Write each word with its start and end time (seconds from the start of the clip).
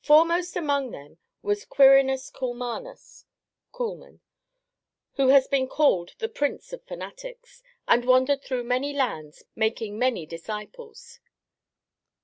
Foremost 0.00 0.56
among 0.56 0.90
them 0.90 1.18
was 1.40 1.64
Quirinus 1.64 2.32
Kulmanus 2.32 3.26
(Kuhlmann), 3.72 4.18
who 5.12 5.28
has 5.28 5.46
been 5.46 5.68
called 5.68 6.16
the 6.18 6.28
Prince 6.28 6.72
of 6.72 6.82
Fanatics, 6.82 7.62
and 7.86 8.04
wandered 8.04 8.42
through 8.42 8.64
many 8.64 8.92
lands 8.92 9.44
making 9.54 9.96
many 9.96 10.26
disciples. 10.26 11.20